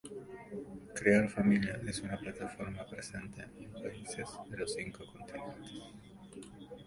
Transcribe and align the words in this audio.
Crear 0.95 1.29
Familia 1.29 1.79
es 1.87 2.01
una 2.01 2.17
plataforma 2.17 2.83
presente 2.87 3.43
en 3.59 3.69
países 3.71 4.25
de 4.49 4.57
los 4.57 4.73
cinco 4.73 5.03
continentes. 5.05 5.79